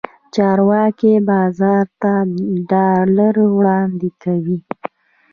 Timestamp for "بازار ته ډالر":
1.29-3.35